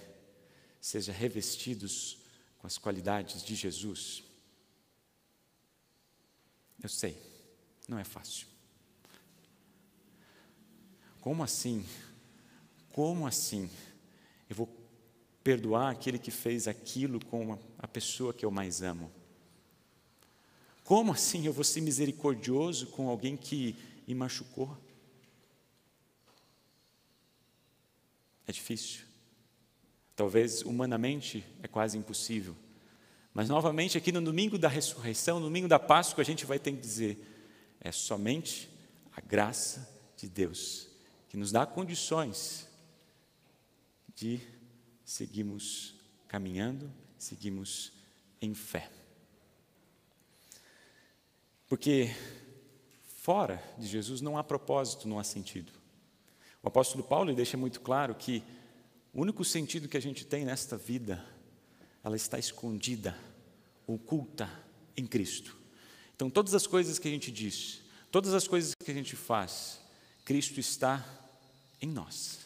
seja 0.80 1.12
revestidos 1.12 2.16
com 2.56 2.66
as 2.66 2.78
qualidades 2.78 3.42
de 3.42 3.54
Jesus. 3.54 4.24
Eu 6.82 6.88
sei, 6.88 7.18
não 7.86 7.98
é 7.98 8.04
fácil. 8.04 8.46
Como 11.20 11.42
assim? 11.42 11.84
Como 12.94 13.26
assim? 13.26 13.68
Eu 14.48 14.56
vou 14.56 14.86
perdoar 15.42 15.90
aquele 15.90 16.18
que 16.18 16.30
fez 16.30 16.66
aquilo 16.66 17.22
com 17.26 17.58
a 17.78 17.86
pessoa 17.86 18.32
que 18.32 18.46
eu 18.46 18.50
mais 18.50 18.80
amo? 18.80 19.12
Como 20.82 21.12
assim 21.12 21.44
eu 21.44 21.52
vou 21.52 21.62
ser 21.62 21.82
misericordioso 21.82 22.86
com 22.86 23.06
alguém 23.10 23.36
que 23.36 23.76
me 24.08 24.14
machucou? 24.14 24.82
É 28.46 28.52
difícil. 28.52 29.02
Talvez 30.16 30.62
humanamente 30.62 31.44
é 31.62 31.68
quase 31.68 31.98
impossível. 31.98 32.56
Mas 33.32 33.48
novamente 33.48 33.98
aqui 33.98 34.12
no 34.12 34.22
domingo 34.22 34.56
da 34.56 34.68
ressurreição, 34.68 35.40
no 35.40 35.46
domingo 35.46 35.66
da 35.66 35.78
Páscoa, 35.78 36.22
a 36.22 36.24
gente 36.24 36.46
vai 36.46 36.58
ter 36.58 36.72
que 36.72 36.80
dizer: 36.80 37.18
é 37.80 37.90
somente 37.90 38.70
a 39.12 39.20
graça 39.20 39.88
de 40.16 40.28
Deus 40.28 40.88
que 41.28 41.36
nos 41.36 41.50
dá 41.50 41.66
condições 41.66 42.68
de 44.14 44.40
seguirmos 45.04 45.96
caminhando, 46.28 46.88
seguimos 47.18 47.92
em 48.40 48.54
fé. 48.54 48.88
Porque 51.68 52.14
fora 53.18 53.60
de 53.76 53.86
Jesus 53.88 54.20
não 54.20 54.38
há 54.38 54.44
propósito, 54.44 55.08
não 55.08 55.18
há 55.18 55.24
sentido. 55.24 55.72
O 56.64 56.68
apóstolo 56.68 57.04
Paulo 57.04 57.34
deixa 57.34 57.58
muito 57.58 57.82
claro 57.82 58.14
que 58.14 58.42
o 59.12 59.20
único 59.20 59.44
sentido 59.44 59.86
que 59.86 59.98
a 59.98 60.02
gente 60.02 60.24
tem 60.24 60.46
nesta 60.46 60.78
vida, 60.78 61.22
ela 62.02 62.16
está 62.16 62.38
escondida, 62.38 63.14
oculta 63.86 64.50
em 64.96 65.06
Cristo. 65.06 65.54
Então, 66.16 66.30
todas 66.30 66.54
as 66.54 66.66
coisas 66.66 66.98
que 66.98 67.06
a 67.06 67.10
gente 67.10 67.30
diz, 67.30 67.82
todas 68.10 68.32
as 68.32 68.48
coisas 68.48 68.74
que 68.74 68.90
a 68.90 68.94
gente 68.94 69.14
faz, 69.14 69.78
Cristo 70.24 70.58
está 70.58 71.06
em 71.82 71.88
nós, 71.88 72.38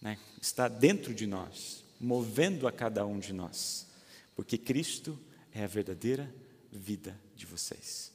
né? 0.00 0.16
está 0.40 0.68
dentro 0.68 1.12
de 1.12 1.26
nós, 1.26 1.82
movendo 2.00 2.68
a 2.68 2.72
cada 2.72 3.04
um 3.04 3.18
de 3.18 3.32
nós, 3.32 3.88
porque 4.36 4.56
Cristo 4.56 5.18
é 5.52 5.64
a 5.64 5.66
verdadeira 5.66 6.32
vida 6.70 7.18
de 7.34 7.44
vocês. 7.44 8.11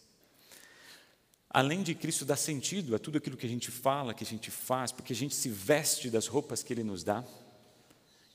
Além 1.58 1.82
de 1.82 1.96
Cristo 1.96 2.24
dar 2.24 2.36
sentido 2.36 2.96
a 2.96 3.00
tudo 3.00 3.18
aquilo 3.18 3.36
que 3.36 3.48
a 3.48 3.50
gente 3.50 3.72
fala, 3.72 4.14
que 4.14 4.24
a 4.24 4.28
gente 4.28 4.52
faz, 4.52 4.92
porque 4.92 5.12
a 5.12 5.16
gente 5.16 5.34
se 5.34 5.50
veste 5.50 6.08
das 6.08 6.28
roupas 6.28 6.62
que 6.62 6.72
Ele 6.72 6.84
nos 6.84 7.04
dá, 7.04 7.24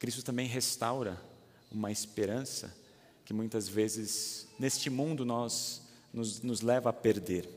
Cristo 0.00 0.24
também 0.24 0.48
restaura 0.48 1.22
uma 1.70 1.92
esperança 1.92 2.76
que 3.24 3.32
muitas 3.32 3.68
vezes 3.68 4.48
neste 4.58 4.90
mundo 4.90 5.24
nós 5.24 5.82
nos, 6.12 6.42
nos 6.42 6.62
leva 6.62 6.90
a 6.90 6.92
perder. 6.92 7.48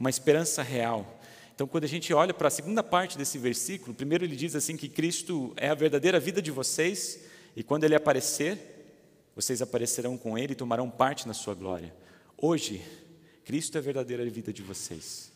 Uma 0.00 0.10
esperança 0.10 0.64
real. 0.64 1.20
Então, 1.54 1.68
quando 1.68 1.84
a 1.84 1.88
gente 1.88 2.12
olha 2.12 2.34
para 2.34 2.48
a 2.48 2.50
segunda 2.50 2.82
parte 2.82 3.16
desse 3.16 3.38
versículo, 3.38 3.94
primeiro 3.94 4.24
ele 4.24 4.34
diz 4.34 4.56
assim 4.56 4.76
que 4.76 4.88
Cristo 4.88 5.54
é 5.56 5.68
a 5.68 5.74
verdadeira 5.74 6.18
vida 6.18 6.42
de 6.42 6.50
vocês, 6.50 7.20
e 7.54 7.62
quando 7.62 7.84
ele 7.84 7.94
aparecer, 7.94 8.58
vocês 9.36 9.62
aparecerão 9.62 10.18
com 10.18 10.36
ele 10.36 10.54
e 10.54 10.56
tomarão 10.56 10.90
parte 10.90 11.28
na 11.28 11.34
sua 11.34 11.54
glória. 11.54 11.94
Hoje, 12.36 12.82
Cristo 13.44 13.76
é 13.76 13.78
a 13.78 13.82
verdadeira 13.82 14.28
vida 14.28 14.52
de 14.52 14.62
vocês. 14.62 15.32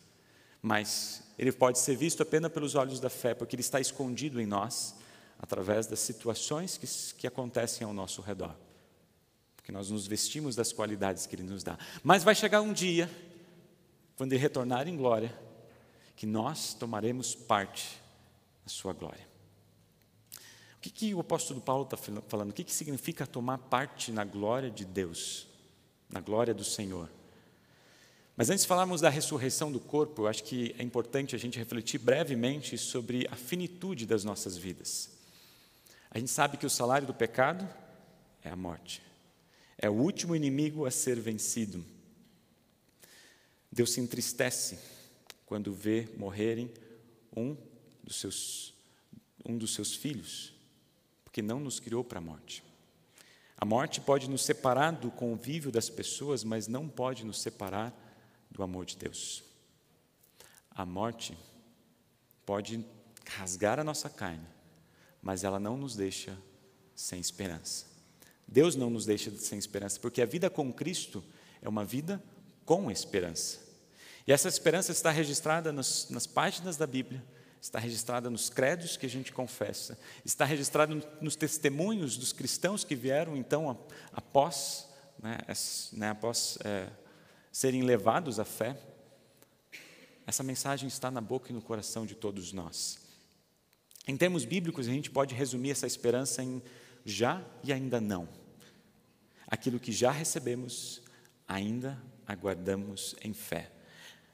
Mas 0.61 1.23
ele 1.37 1.51
pode 1.51 1.79
ser 1.79 1.95
visto 1.95 2.21
apenas 2.21 2.51
pelos 2.51 2.75
olhos 2.75 2.99
da 2.99 3.09
fé, 3.09 3.33
porque 3.33 3.55
ele 3.55 3.61
está 3.61 3.79
escondido 3.79 4.41
em 4.41 4.45
nós, 4.45 4.95
através 5.37 5.87
das 5.87 5.99
situações 5.99 6.77
que, 6.77 6.87
que 7.15 7.27
acontecem 7.27 7.85
ao 7.87 7.93
nosso 7.93 8.21
redor. 8.21 8.53
Porque 9.55 9.71
nós 9.71 9.89
nos 9.89 10.05
vestimos 10.05 10.55
das 10.55 10.73
qualidades 10.73 11.25
que 11.25 11.35
ele 11.35 11.43
nos 11.43 11.63
dá. 11.63 11.77
Mas 12.03 12.23
vai 12.23 12.35
chegar 12.35 12.61
um 12.61 12.73
dia, 12.73 13.09
quando 14.17 14.33
ele 14.33 14.41
retornar 14.41 14.87
em 14.87 14.97
glória, 14.97 15.33
que 16.15 16.25
nós 16.25 16.73
tomaremos 16.73 17.33
parte 17.33 18.01
da 18.65 18.69
sua 18.69 18.91
glória. 18.91 19.29
O 20.75 20.81
que, 20.81 20.89
que 20.89 21.13
o 21.13 21.19
apóstolo 21.19 21.61
Paulo 21.61 21.83
está 21.83 21.95
falando? 22.27 22.49
O 22.49 22.53
que, 22.53 22.63
que 22.63 22.73
significa 22.73 23.25
tomar 23.25 23.57
parte 23.57 24.11
na 24.11 24.25
glória 24.25 24.69
de 24.69 24.83
Deus, 24.83 25.47
na 26.09 26.19
glória 26.19 26.53
do 26.53 26.63
Senhor? 26.63 27.09
Mas 28.39 28.49
antes 28.49 28.61
de 28.61 28.69
falarmos 28.69 29.01
da 29.01 29.09
ressurreição 29.09 29.69
do 29.69 29.81
corpo, 29.81 30.21
eu 30.21 30.27
acho 30.29 30.45
que 30.45 30.73
é 30.79 30.81
importante 30.81 31.35
a 31.35 31.37
gente 31.37 31.59
refletir 31.59 31.97
brevemente 31.97 32.77
sobre 32.77 33.27
a 33.29 33.35
finitude 33.35 34.05
das 34.05 34.23
nossas 34.23 34.55
vidas. 34.55 35.09
A 36.09 36.17
gente 36.17 36.31
sabe 36.31 36.55
que 36.55 36.65
o 36.65 36.69
salário 36.69 37.05
do 37.05 37.13
pecado 37.13 37.67
é 38.41 38.49
a 38.49 38.55
morte. 38.55 39.01
É 39.77 39.89
o 39.89 39.93
último 39.93 40.37
inimigo 40.37 40.85
a 40.85 40.91
ser 40.91 41.19
vencido. 41.19 41.83
Deus 43.69 43.91
se 43.91 43.99
entristece 43.99 44.79
quando 45.45 45.73
vê 45.73 46.07
morrerem 46.15 46.71
um 47.35 47.57
dos 48.01 48.21
seus, 48.21 48.73
um 49.45 49.57
dos 49.57 49.73
seus 49.73 49.93
filhos, 49.93 50.53
porque 51.25 51.41
não 51.41 51.59
nos 51.59 51.77
criou 51.77 52.05
para 52.05 52.19
a 52.19 52.21
morte. 52.21 52.63
A 53.57 53.65
morte 53.65 53.99
pode 53.99 54.29
nos 54.29 54.43
separar 54.45 54.91
do 54.91 55.11
convívio 55.11 55.73
das 55.73 55.89
pessoas, 55.89 56.41
mas 56.41 56.69
não 56.69 56.87
pode 56.87 57.25
nos 57.25 57.41
separar 57.41 58.05
do 58.49 58.63
amor 58.63 58.85
de 58.85 58.97
Deus. 58.97 59.43
A 60.71 60.85
morte 60.85 61.37
pode 62.45 62.83
rasgar 63.25 63.79
a 63.79 63.83
nossa 63.83 64.09
carne, 64.09 64.47
mas 65.21 65.43
ela 65.43 65.59
não 65.59 65.77
nos 65.77 65.95
deixa 65.95 66.37
sem 66.95 67.19
esperança. 67.19 67.85
Deus 68.47 68.75
não 68.75 68.89
nos 68.89 69.05
deixa 69.05 69.31
sem 69.37 69.59
esperança, 69.59 69.99
porque 69.99 70.21
a 70.21 70.25
vida 70.25 70.49
com 70.49 70.73
Cristo 70.73 71.23
é 71.61 71.69
uma 71.69 71.85
vida 71.85 72.21
com 72.65 72.89
esperança. 72.89 73.59
E 74.25 74.31
essa 74.31 74.47
esperança 74.47 74.91
está 74.91 75.11
registrada 75.11 75.71
nas, 75.71 76.09
nas 76.09 76.25
páginas 76.25 76.77
da 76.77 76.87
Bíblia, 76.87 77.23
está 77.61 77.77
registrada 77.77 78.29
nos 78.29 78.49
credos 78.49 78.95
que 78.95 79.05
a 79.05 79.09
gente 79.09 79.31
confessa, 79.31 79.99
está 80.23 80.45
registrada 80.45 80.95
nos 81.19 81.35
testemunhos 81.35 82.17
dos 82.17 82.31
cristãos 82.31 82.83
que 82.83 82.95
vieram 82.95 83.35
então 83.35 83.85
após, 84.13 84.87
né, 85.21 85.37
né, 85.93 86.09
após 86.09 86.57
é, 86.63 86.87
serem 87.51 87.83
levados 87.83 88.39
à 88.39 88.45
fé, 88.45 88.77
essa 90.25 90.43
mensagem 90.43 90.87
está 90.87 91.09
na 91.09 91.21
boca 91.21 91.51
e 91.51 91.53
no 91.53 91.61
coração 91.61 92.05
de 92.05 92.15
todos 92.15 92.53
nós. 92.53 92.99
Em 94.07 94.15
termos 94.15 94.45
bíblicos, 94.45 94.87
a 94.87 94.91
gente 94.91 95.09
pode 95.09 95.33
resumir 95.33 95.71
essa 95.71 95.87
esperança 95.87 96.43
em 96.43 96.61
já 97.03 97.43
e 97.63 97.73
ainda 97.73 97.99
não. 97.99 98.27
Aquilo 99.47 99.79
que 99.79 99.91
já 99.91 100.11
recebemos, 100.11 101.01
ainda 101.47 101.99
aguardamos 102.27 103.15
em 103.23 103.33
fé. 103.33 103.71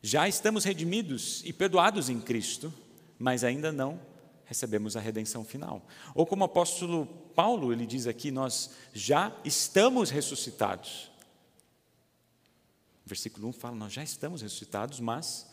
Já 0.01 0.27
estamos 0.27 0.63
redimidos 0.63 1.41
e 1.45 1.53
perdoados 1.53 2.09
em 2.09 2.19
Cristo, 2.19 2.73
mas 3.17 3.43
ainda 3.43 3.71
não 3.71 3.99
recebemos 4.45 4.95
a 4.95 4.99
redenção 4.99 5.43
final. 5.43 5.85
Ou 6.13 6.25
como 6.25 6.43
o 6.43 6.45
apóstolo 6.45 7.07
Paulo, 7.33 7.73
ele 7.73 7.85
diz 7.85 8.05
aqui, 8.07 8.31
nós 8.31 8.71
já 8.93 9.35
estamos 9.43 10.09
ressuscitados. 10.09 11.11
Versículo 13.05 13.47
1 13.49 13.53
fala: 13.53 13.75
Nós 13.75 13.93
já 13.93 14.03
estamos 14.03 14.41
ressuscitados, 14.41 14.99
mas 14.99 15.47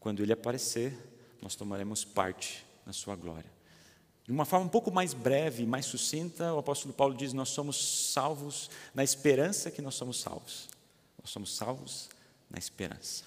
quando 0.00 0.22
Ele 0.22 0.32
aparecer, 0.32 0.96
nós 1.40 1.54
tomaremos 1.54 2.04
parte 2.04 2.66
na 2.84 2.92
Sua 2.92 3.14
glória. 3.14 3.50
De 4.24 4.30
uma 4.30 4.44
forma 4.44 4.66
um 4.66 4.68
pouco 4.68 4.90
mais 4.90 5.14
breve, 5.14 5.66
mais 5.66 5.86
sucinta, 5.86 6.52
o 6.54 6.58
apóstolo 6.58 6.92
Paulo 6.92 7.14
diz: 7.14 7.32
Nós 7.32 7.50
somos 7.50 8.12
salvos 8.12 8.70
na 8.94 9.04
esperança 9.04 9.70
que 9.70 9.82
nós 9.82 9.94
somos 9.94 10.20
salvos. 10.20 10.68
Nós 11.20 11.30
somos 11.30 11.54
salvos 11.54 12.08
na 12.50 12.58
esperança. 12.58 13.24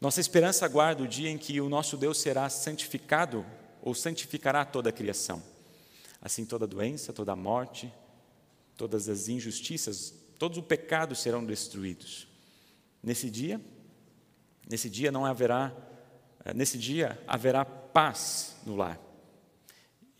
Nossa 0.00 0.20
esperança 0.20 0.64
aguarda 0.66 1.02
o 1.02 1.08
dia 1.08 1.30
em 1.30 1.38
que 1.38 1.60
o 1.60 1.68
nosso 1.68 1.96
Deus 1.96 2.18
será 2.18 2.50
santificado 2.50 3.44
ou 3.82 3.94
santificará 3.94 4.64
toda 4.64 4.90
a 4.90 4.92
criação. 4.92 5.42
Assim, 6.20 6.44
toda 6.44 6.66
doença, 6.66 7.12
toda 7.12 7.34
morte, 7.34 7.92
todas 8.76 9.08
as 9.08 9.28
injustiças, 9.28 10.12
todos 10.38 10.58
os 10.58 10.64
pecados 10.64 11.20
serão 11.20 11.44
destruídos. 11.44 12.28
Nesse 13.02 13.30
dia, 13.30 13.60
nesse 14.68 14.90
dia 14.90 15.12
não 15.12 15.24
haverá, 15.24 15.72
eh, 16.44 16.54
nesse 16.54 16.78
dia 16.78 17.22
haverá 17.26 17.64
paz 17.64 18.56
no 18.64 18.76
lar. 18.76 19.00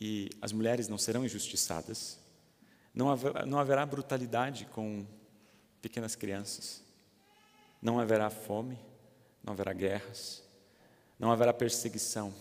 E 0.01 0.31
as 0.41 0.53
mulheres 0.53 0.89
não 0.89 0.99
serão 0.99 1.25
injustiçadas. 1.25 2.19
Não 2.95 3.11
haverá, 3.11 3.47
não 3.47 3.59
haverá 3.59 3.85
brutalidade 3.85 4.67
com 4.67 5.07
pequenas 5.81 6.15
crianças. 6.15 6.83
Não 7.81 7.99
haverá 7.99 8.31
fome, 8.31 8.79
não 9.43 9.53
haverá 9.53 9.73
guerras, 9.73 10.43
não 11.19 11.31
haverá 11.31 11.53
perseguição. 11.53 12.35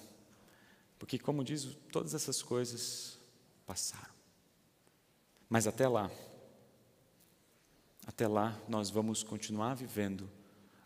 Porque, 0.97 1.19
como 1.19 1.43
diz, 1.43 1.77
todas 1.91 2.13
essas 2.13 2.41
coisas 2.41 3.17
passaram. 3.65 4.13
Mas 5.49 5.67
até 5.67 5.87
lá, 5.87 6.09
até 8.05 8.27
lá, 8.27 8.59
nós 8.67 8.89
vamos 8.89 9.23
continuar 9.23 9.73
vivendo 9.73 10.29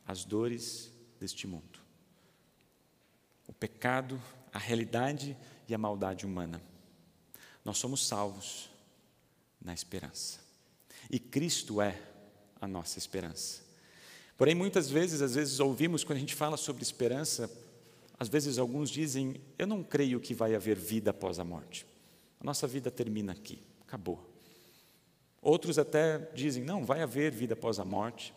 as 0.06 0.24
dores 0.24 0.92
deste 1.20 1.46
mundo. 1.46 1.80
O 3.48 3.54
pecado, 3.54 4.22
a 4.54 4.60
realidade 4.60 5.36
e 5.68 5.74
a 5.74 5.78
maldade 5.78 6.26
humana. 6.26 6.62
Nós 7.66 7.78
somos 7.78 8.08
salvos 8.08 8.70
na 9.62 9.74
esperança. 9.74 10.40
E 11.10 11.20
Cristo 11.20 11.82
é 11.82 12.00
a 12.62 12.68
nossa 12.68 12.98
esperança. 12.98 13.62
Porém, 14.38 14.56
muitas 14.56 14.90
vezes, 14.90 15.22
às 15.22 15.36
vezes 15.36 15.60
ouvimos 15.60 16.04
quando 16.04 16.18
a 16.18 16.22
gente 16.22 16.36
fala 16.36 16.56
sobre 16.56 16.82
esperança, 16.82 17.52
às 18.18 18.30
vezes 18.30 18.58
alguns 18.58 18.90
dizem: 18.90 19.42
"Eu 19.58 19.68
não 19.68 19.84
creio 19.84 20.20
que 20.20 20.34
vai 20.34 20.56
haver 20.56 20.78
vida 20.78 21.12
após 21.12 21.40
a 21.40 21.44
morte. 21.44 21.86
A 22.40 22.44
nossa 22.44 22.66
vida 22.66 22.90
termina 22.90 23.34
aqui, 23.34 23.62
acabou". 23.82 24.29
Outros 25.42 25.80
até 25.80 26.18
dizem: 26.34 26.64
não, 26.64 26.84
vai 26.84 27.02
haver 27.02 27.32
vida 27.32 27.54
após 27.54 27.80
a 27.80 27.86
morte, 27.86 28.34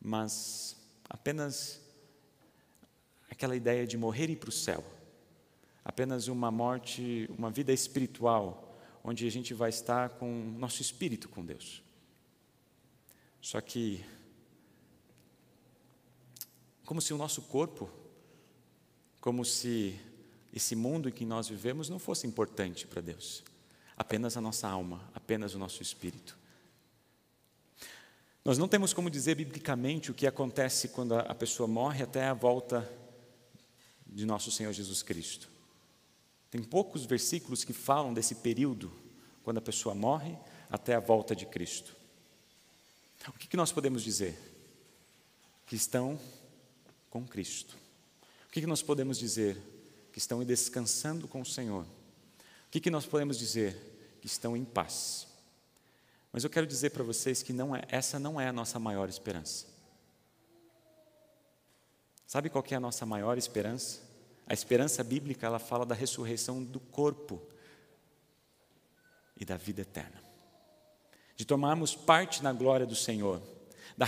mas 0.00 0.76
apenas 1.08 1.80
aquela 3.30 3.56
ideia 3.56 3.86
de 3.86 3.96
morrer 3.96 4.28
e 4.28 4.32
ir 4.32 4.36
para 4.36 4.48
o 4.48 4.52
céu, 4.52 4.84
apenas 5.84 6.28
uma 6.28 6.50
morte, 6.50 7.30
uma 7.36 7.50
vida 7.50 7.72
espiritual, 7.72 8.78
onde 9.04 9.26
a 9.26 9.30
gente 9.30 9.54
vai 9.54 9.70
estar 9.70 10.10
com 10.10 10.26
nosso 10.58 10.82
espírito 10.82 11.28
com 11.28 11.44
Deus. 11.44 11.82
Só 13.40 13.60
que, 13.60 14.04
como 16.84 17.00
se 17.00 17.12
o 17.12 17.18
nosso 17.18 17.42
corpo, 17.42 17.90
como 19.20 19.44
se 19.44 19.98
esse 20.52 20.76
mundo 20.76 21.08
em 21.08 21.12
que 21.12 21.24
nós 21.24 21.48
vivemos 21.48 21.88
não 21.88 21.98
fosse 21.98 22.26
importante 22.26 22.86
para 22.86 23.00
Deus 23.00 23.42
apenas 24.02 24.36
a 24.36 24.40
nossa 24.40 24.68
alma, 24.68 25.00
apenas 25.14 25.54
o 25.54 25.58
nosso 25.58 25.80
espírito. 25.80 26.36
Nós 28.44 28.58
não 28.58 28.66
temos 28.66 28.92
como 28.92 29.08
dizer 29.08 29.36
biblicamente 29.36 30.10
o 30.10 30.14
que 30.14 30.26
acontece 30.26 30.88
quando 30.88 31.14
a 31.14 31.34
pessoa 31.34 31.68
morre 31.68 32.02
até 32.02 32.24
a 32.24 32.34
volta 32.34 32.90
de 34.04 34.26
nosso 34.26 34.50
Senhor 34.50 34.72
Jesus 34.72 35.04
Cristo. 35.04 35.48
Tem 36.50 36.60
poucos 36.60 37.06
versículos 37.06 37.62
que 37.62 37.72
falam 37.72 38.12
desse 38.12 38.34
período, 38.34 38.92
quando 39.44 39.58
a 39.58 39.62
pessoa 39.62 39.94
morre 39.94 40.36
até 40.68 40.96
a 40.96 41.00
volta 41.00 41.36
de 41.36 41.46
Cristo. 41.46 41.94
O 43.28 43.32
que, 43.34 43.56
nós 43.56 43.70
podemos 43.70 44.02
dizer? 44.02 44.36
Que 45.64 45.76
estão 45.76 46.18
com 47.08 47.24
Cristo. 47.24 47.76
O 48.48 48.50
que 48.50 48.66
nós 48.66 48.82
podemos 48.82 49.16
dizer? 49.16 49.56
Que 50.12 50.18
estão 50.18 50.44
descansando 50.44 51.28
com 51.28 51.40
o 51.40 51.46
Senhor. 51.46 51.86
O 52.66 52.80
que 52.80 52.90
nós 52.90 53.06
podemos 53.06 53.38
dizer? 53.38 53.91
Que 54.22 54.28
estão 54.28 54.56
em 54.56 54.64
paz. 54.64 55.26
Mas 56.32 56.44
eu 56.44 56.48
quero 56.48 56.64
dizer 56.64 56.90
para 56.90 57.02
vocês 57.02 57.42
que 57.42 57.52
não 57.52 57.74
é, 57.74 57.82
essa 57.88 58.20
não 58.20 58.40
é 58.40 58.46
a 58.46 58.52
nossa 58.52 58.78
maior 58.78 59.08
esperança. 59.08 59.66
Sabe 62.24 62.48
qual 62.48 62.64
é 62.70 62.76
a 62.76 62.80
nossa 62.80 63.04
maior 63.04 63.36
esperança? 63.36 64.00
A 64.46 64.54
esperança 64.54 65.02
bíblica, 65.02 65.44
ela 65.44 65.58
fala 65.58 65.84
da 65.84 65.94
ressurreição 65.94 66.62
do 66.62 66.78
corpo 66.78 67.42
e 69.36 69.44
da 69.44 69.56
vida 69.56 69.82
eterna. 69.82 70.22
De 71.34 71.44
tomarmos 71.44 71.96
parte 71.96 72.44
na 72.44 72.52
glória 72.52 72.86
do 72.86 72.94
Senhor, 72.94 73.42
da 73.98 74.06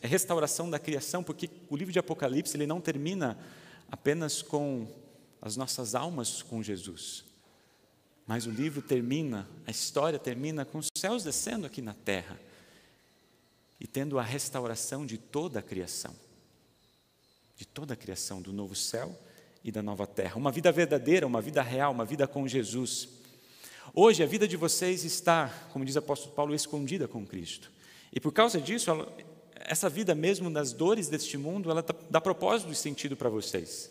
restauração 0.00 0.70
da 0.70 0.78
criação, 0.78 1.22
porque 1.22 1.50
o 1.68 1.76
livro 1.76 1.92
de 1.92 1.98
Apocalipse 1.98 2.56
ele 2.56 2.66
não 2.66 2.80
termina 2.80 3.38
apenas 3.90 4.40
com 4.40 4.88
as 5.42 5.58
nossas 5.58 5.94
almas 5.94 6.40
com 6.40 6.62
Jesus, 6.62 7.24
mas 8.26 8.46
o 8.46 8.50
livro 8.50 8.80
termina, 8.80 9.48
a 9.66 9.70
história 9.70 10.18
termina 10.18 10.64
com 10.64 10.78
os 10.78 10.88
céus 10.96 11.24
descendo 11.24 11.66
aqui 11.66 11.82
na 11.82 11.94
terra 11.94 12.38
e 13.80 13.86
tendo 13.86 14.18
a 14.18 14.22
restauração 14.22 15.04
de 15.04 15.18
toda 15.18 15.58
a 15.58 15.62
criação. 15.62 16.14
De 17.56 17.66
toda 17.66 17.94
a 17.94 17.96
criação, 17.96 18.40
do 18.40 18.52
novo 18.52 18.74
céu 18.74 19.16
e 19.64 19.72
da 19.72 19.82
nova 19.82 20.06
terra. 20.06 20.36
Uma 20.36 20.52
vida 20.52 20.70
verdadeira, 20.70 21.26
uma 21.26 21.40
vida 21.40 21.62
real, 21.62 21.92
uma 21.92 22.04
vida 22.04 22.26
com 22.26 22.46
Jesus. 22.46 23.08
Hoje 23.92 24.22
a 24.22 24.26
vida 24.26 24.46
de 24.46 24.56
vocês 24.56 25.04
está, 25.04 25.48
como 25.72 25.84
diz 25.84 25.96
o 25.96 25.98
apóstolo 25.98 26.34
Paulo, 26.34 26.54
escondida 26.54 27.08
com 27.08 27.26
Cristo. 27.26 27.70
E 28.12 28.20
por 28.20 28.32
causa 28.32 28.60
disso, 28.60 28.90
essa 29.56 29.88
vida 29.88 30.14
mesmo 30.14 30.48
nas 30.48 30.72
dores 30.72 31.08
deste 31.08 31.36
mundo, 31.36 31.70
ela 31.70 31.84
dá 32.08 32.20
propósito 32.20 32.70
e 32.70 32.74
sentido 32.76 33.16
para 33.16 33.28
vocês. 33.28 33.90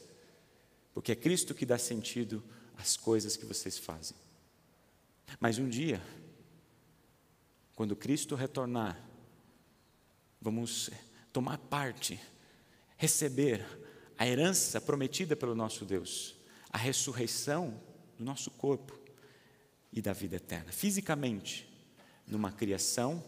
Porque 0.93 1.11
é 1.11 1.15
Cristo 1.15 1.53
que 1.53 1.65
dá 1.65 1.77
sentido 1.77 2.43
as 2.81 2.97
coisas 2.97 3.37
que 3.37 3.45
vocês 3.45 3.77
fazem. 3.77 4.17
Mas 5.39 5.59
um 5.59 5.69
dia, 5.69 6.01
quando 7.75 7.95
Cristo 7.95 8.35
retornar, 8.35 8.99
vamos 10.41 10.89
tomar 11.31 11.59
parte, 11.59 12.19
receber 12.97 13.63
a 14.17 14.27
herança 14.27 14.81
prometida 14.81 15.35
pelo 15.35 15.53
nosso 15.53 15.85
Deus, 15.85 16.35
a 16.71 16.77
ressurreição 16.77 17.79
do 18.17 18.25
nosso 18.25 18.49
corpo 18.49 18.99
e 19.93 20.01
da 20.01 20.11
vida 20.11 20.37
eterna, 20.37 20.71
fisicamente, 20.71 21.71
numa 22.25 22.51
criação 22.51 23.23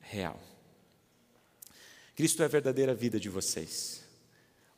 real. 0.00 0.40
Cristo 2.14 2.42
é 2.42 2.44
a 2.44 2.48
verdadeira 2.48 2.94
vida 2.94 3.18
de 3.18 3.28
vocês. 3.28 4.01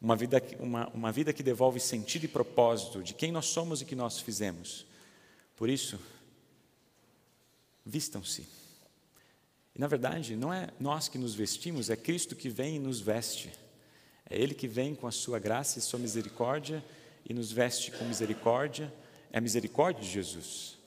Uma 0.01 0.17
vida, 0.17 0.43
uma, 0.59 0.89
uma 0.89 1.13
vida 1.13 1.33
que 1.33 1.43
devolve 1.43 1.81
sentido 1.81 2.25
e 2.25 2.29
propósito 2.29 3.03
de 3.03 3.15
quem 3.15 3.33
nós 3.33 3.47
somos 3.47 3.81
e 3.81 3.85
que 3.85 3.97
nós 3.97 4.21
fizemos. 4.21 4.87
Por 5.57 5.69
isso, 5.69 5.99
vistam-se. 7.85 8.47
E 9.75 9.81
na 9.81 9.87
verdade, 9.87 10.37
não 10.37 10.53
é 10.53 10.69
nós 10.79 11.09
que 11.09 11.19
nos 11.19 11.35
vestimos, 11.35 11.91
é 11.91 11.97
Cristo 11.97 12.37
que 12.37 12.49
vem 12.49 12.77
e 12.77 12.79
nos 12.79 13.01
veste. 13.01 13.51
É 14.29 14.39
Ele 14.39 14.55
que 14.55 14.69
vem 14.69 14.95
com 14.95 15.07
a 15.07 15.13
sua 15.13 15.39
graça 15.39 15.79
e 15.79 15.83
sua 15.83 15.99
misericórdia 15.99 16.85
e 17.29 17.35
nos 17.35 17.51
veste 17.51 17.91
com 17.91 18.05
misericórdia. 18.05 18.93
É 19.33 19.39
a 19.39 19.41
misericórdia 19.41 20.03
de 20.03 20.11
Jesus. 20.11 20.79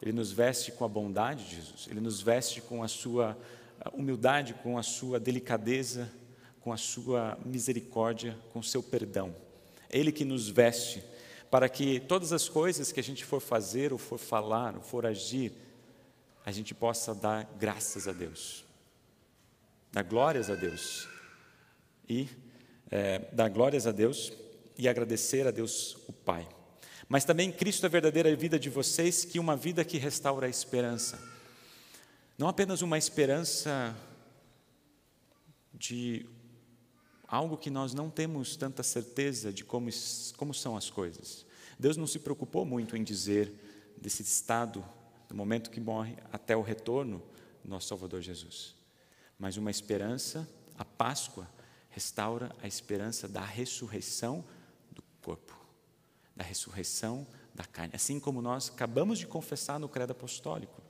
Ele 0.00 0.12
nos 0.12 0.32
veste 0.32 0.72
com 0.72 0.84
a 0.84 0.88
bondade 0.88 1.44
de 1.44 1.56
Jesus. 1.56 1.86
Ele 1.88 2.00
nos 2.00 2.20
veste 2.20 2.60
com 2.60 2.82
a 2.82 2.88
sua 2.88 3.36
humildade, 3.92 4.54
com 4.54 4.78
a 4.78 4.82
sua 4.82 5.20
delicadeza 5.20 6.10
com 6.64 6.72
a 6.72 6.78
sua 6.78 7.38
misericórdia, 7.44 8.38
com 8.50 8.60
o 8.60 8.64
seu 8.64 8.82
perdão. 8.82 9.36
É 9.90 9.98
Ele 9.98 10.10
que 10.10 10.24
nos 10.24 10.48
veste 10.48 11.04
para 11.50 11.68
que 11.68 12.00
todas 12.00 12.32
as 12.32 12.48
coisas 12.48 12.90
que 12.90 12.98
a 12.98 13.02
gente 13.02 13.22
for 13.22 13.38
fazer, 13.38 13.92
ou 13.92 13.98
for 13.98 14.18
falar, 14.18 14.74
ou 14.74 14.80
for 14.80 15.04
agir, 15.04 15.52
a 16.42 16.50
gente 16.50 16.74
possa 16.74 17.14
dar 17.14 17.44
graças 17.60 18.08
a 18.08 18.12
Deus, 18.12 18.64
dar 19.92 20.02
glórias 20.04 20.48
a 20.48 20.54
Deus 20.54 21.06
e 22.08 22.30
é, 22.90 23.18
dar 23.30 23.50
glórias 23.50 23.86
a 23.86 23.92
Deus 23.92 24.32
e 24.78 24.88
agradecer 24.88 25.46
a 25.46 25.50
Deus 25.50 25.98
o 26.08 26.14
Pai. 26.14 26.48
Mas 27.06 27.26
também 27.26 27.52
Cristo 27.52 27.84
é 27.84 27.88
a 27.88 27.90
verdadeira 27.90 28.34
vida 28.34 28.58
de 28.58 28.70
vocês, 28.70 29.22
que 29.22 29.38
uma 29.38 29.54
vida 29.54 29.84
que 29.84 29.98
restaura 29.98 30.46
a 30.46 30.50
esperança. 30.50 31.22
Não 32.38 32.48
apenas 32.48 32.80
uma 32.80 32.96
esperança 32.96 33.94
de 35.74 36.24
algo 37.34 37.56
que 37.56 37.68
nós 37.68 37.92
não 37.92 38.08
temos 38.08 38.54
tanta 38.54 38.84
certeza 38.84 39.52
de 39.52 39.64
como, 39.64 39.90
como 40.36 40.54
são 40.54 40.76
as 40.76 40.88
coisas. 40.88 41.44
Deus 41.76 41.96
não 41.96 42.06
se 42.06 42.20
preocupou 42.20 42.64
muito 42.64 42.96
em 42.96 43.02
dizer 43.02 43.92
desse 44.00 44.22
estado, 44.22 44.84
do 45.28 45.34
momento 45.34 45.68
que 45.68 45.80
morre 45.80 46.16
até 46.32 46.56
o 46.56 46.62
retorno 46.62 47.20
do 47.64 47.68
nosso 47.68 47.88
Salvador 47.88 48.22
Jesus. 48.22 48.76
Mas 49.36 49.56
uma 49.56 49.70
esperança, 49.70 50.48
a 50.78 50.84
Páscoa, 50.84 51.48
restaura 51.90 52.54
a 52.62 52.68
esperança 52.68 53.26
da 53.26 53.44
ressurreição 53.44 54.44
do 54.92 55.02
corpo, 55.20 55.58
da 56.36 56.44
ressurreição 56.44 57.26
da 57.52 57.64
carne. 57.64 57.94
Assim 57.96 58.20
como 58.20 58.40
nós 58.40 58.70
acabamos 58.70 59.18
de 59.18 59.26
confessar 59.26 59.80
no 59.80 59.88
credo 59.88 60.12
apostólico. 60.12 60.80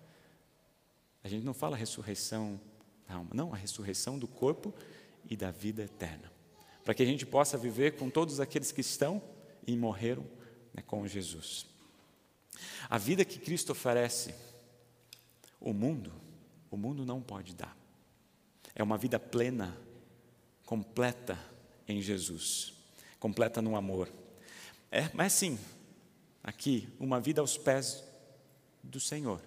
A 1.23 1.29
gente 1.29 1.43
não 1.43 1.55
fala 1.55 1.75
ressurreição 1.75 2.61
da 3.09 3.15
alma, 3.15 3.31
não, 3.33 3.55
a 3.55 3.57
ressurreição 3.57 4.19
do 4.19 4.29
corpo 4.29 4.75
e 5.27 5.39
da 5.39 5.51
vida 5.51 5.83
eterna 5.83 6.34
para 6.85 6.95
que 6.95 7.03
a 7.03 7.07
gente 7.07 7.25
possa 7.25 7.57
viver 7.57 7.97
com 7.97 8.11
todos 8.11 8.41
aqueles 8.41 8.71
que 8.71 8.83
estão 8.83 9.23
e 9.67 9.77
morreram 9.77 10.25
né, 10.73 10.83
com 10.87 11.07
Jesus. 11.09 11.67
A 12.89 12.99
vida 12.99 13.25
que 13.25 13.39
Cristo 13.39 13.73
oferece, 13.73 14.35
o 15.61 15.73
mundo, 15.73 16.13
o 16.71 16.77
mundo 16.77 17.07
não 17.07 17.23
pode 17.23 17.55
dar. 17.55 17.77
É 18.75 18.83
uma 18.83 18.99
vida 18.99 19.19
plena, 19.19 19.77
completa 20.67 21.39
em 21.89 22.03
Jesus, 22.03 22.75
completa 23.19 23.63
no 23.63 23.77
amor. 23.77 24.13
É, 24.91 25.09
mas 25.15 25.33
sim, 25.33 25.59
aqui, 26.43 26.89
uma 27.01 27.21
vida 27.21 27.41
aos 27.41 27.57
pés 27.57 28.05
do 28.83 29.01
Senhor. 29.01 29.41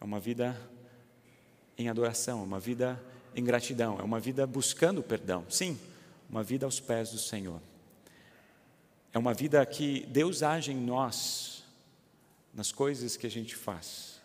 É 0.00 0.04
uma 0.04 0.18
vida 0.18 0.60
em 1.78 1.88
adoração, 1.88 2.42
uma 2.42 2.58
vida 2.58 3.00
em 3.34 3.44
gratidão, 3.44 3.98
é 3.98 4.02
uma 4.02 4.20
vida 4.20 4.46
buscando 4.46 5.02
perdão. 5.02 5.46
Sim, 5.48 5.78
uma 6.32 6.42
vida 6.42 6.64
aos 6.64 6.80
pés 6.80 7.10
do 7.10 7.18
Senhor. 7.18 7.60
É 9.12 9.18
uma 9.18 9.34
vida 9.34 9.64
que 9.66 10.06
Deus 10.06 10.42
age 10.42 10.72
em 10.72 10.80
nós, 10.80 11.62
nas 12.54 12.72
coisas 12.72 13.18
que 13.18 13.26
a 13.26 13.30
gente 13.30 13.54
faz, 13.54 14.18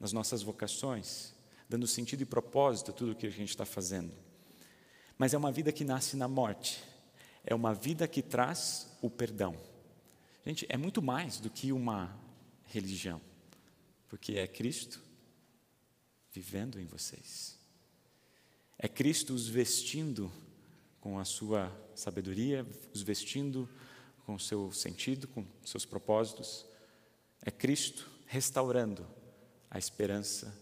nas 0.00 0.14
nossas 0.14 0.42
vocações, 0.42 1.34
dando 1.68 1.86
sentido 1.86 2.22
e 2.22 2.24
propósito 2.24 2.90
a 2.90 2.94
tudo 2.94 3.14
que 3.14 3.26
a 3.26 3.30
gente 3.30 3.50
está 3.50 3.66
fazendo. 3.66 4.14
Mas 5.18 5.34
é 5.34 5.38
uma 5.38 5.52
vida 5.52 5.70
que 5.70 5.84
nasce 5.84 6.16
na 6.16 6.26
morte, 6.26 6.82
é 7.44 7.54
uma 7.54 7.74
vida 7.74 8.08
que 8.08 8.22
traz 8.22 8.88
o 9.02 9.10
perdão. 9.10 9.54
Gente, 10.46 10.64
é 10.70 10.78
muito 10.78 11.02
mais 11.02 11.38
do 11.38 11.50
que 11.50 11.70
uma 11.70 12.18
religião, 12.64 13.20
porque 14.08 14.38
é 14.38 14.46
Cristo 14.46 15.02
vivendo 16.32 16.80
em 16.80 16.86
vocês. 16.86 17.58
É 18.78 18.88
Cristo 18.88 19.34
os 19.34 19.46
vestindo 19.46 20.32
com 21.02 21.18
a 21.18 21.24
sua 21.24 21.70
sabedoria, 21.96 22.64
os 22.94 23.02
vestindo 23.02 23.68
com 24.24 24.36
o 24.36 24.40
seu 24.40 24.70
sentido, 24.72 25.26
com 25.26 25.44
seus 25.64 25.84
propósitos. 25.84 26.64
É 27.44 27.50
Cristo 27.50 28.08
restaurando 28.24 29.04
a 29.68 29.80
esperança 29.80 30.56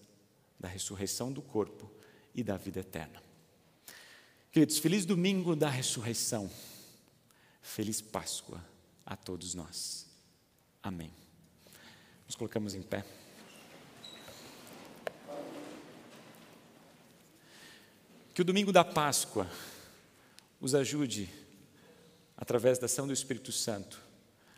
da 0.59 0.67
ressurreição 0.67 1.31
do 1.31 1.43
corpo 1.43 1.93
e 2.35 2.43
da 2.43 2.57
vida 2.57 2.81
eterna. 2.81 3.23
Queridos, 4.51 4.79
feliz 4.79 5.05
domingo 5.05 5.55
da 5.55 5.69
ressurreição. 5.69 6.51
Feliz 7.61 8.01
Páscoa 8.01 8.65
a 9.05 9.17
todos 9.17 9.55
nós. 9.55 10.07
Amém. 10.83 11.13
Nos 12.27 12.35
colocamos 12.35 12.75
em 12.75 12.81
pé. 12.81 13.05
Que 18.35 18.41
o 18.41 18.45
domingo 18.45 18.73
da 18.73 18.83
Páscoa 18.83 19.47
os 20.61 20.75
ajude, 20.75 21.29
através 22.37 22.79
da 22.79 22.87
ação 22.87 23.07
do 23.07 23.13
Espírito 23.13 23.51
Santo, 23.51 24.01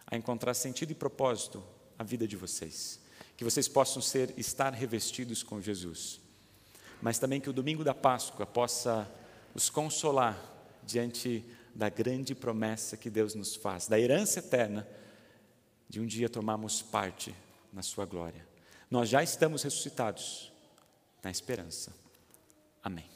a 0.06 0.16
encontrar 0.16 0.54
sentido 0.54 0.90
e 0.90 0.94
propósito 0.94 1.62
à 1.98 2.04
vida 2.04 2.26
de 2.26 2.36
vocês. 2.36 3.00
Que 3.36 3.44
vocês 3.44 3.68
possam 3.68 4.02
ser, 4.02 4.34
estar 4.36 4.72
revestidos 4.72 5.42
com 5.42 5.60
Jesus. 5.60 6.20
Mas 7.00 7.18
também 7.18 7.40
que 7.40 7.50
o 7.50 7.52
domingo 7.52 7.82
da 7.82 7.94
Páscoa 7.94 8.44
possa 8.44 9.10
os 9.54 9.70
consolar 9.70 10.38
diante 10.84 11.44
da 11.74 11.88
grande 11.88 12.34
promessa 12.34 12.96
que 12.96 13.08
Deus 13.08 13.34
nos 13.34 13.54
faz, 13.54 13.86
da 13.86 13.98
herança 13.98 14.40
eterna, 14.40 14.86
de 15.88 16.00
um 16.00 16.06
dia 16.06 16.28
tomarmos 16.28 16.82
parte 16.82 17.34
na 17.72 17.82
Sua 17.82 18.04
glória. 18.04 18.46
Nós 18.90 19.08
já 19.08 19.22
estamos 19.22 19.62
ressuscitados 19.62 20.52
na 21.22 21.30
esperança. 21.30 21.94
Amém. 22.82 23.11